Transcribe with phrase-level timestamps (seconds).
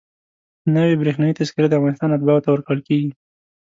[0.75, 3.11] نوې برېښنایي تذکره د افغانستان اتباعو ته ورکول کېږي.